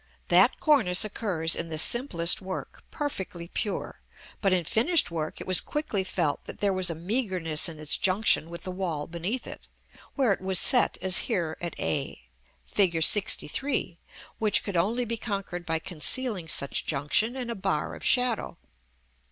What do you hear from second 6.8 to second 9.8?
a meagreness in its junction with the wall beneath it,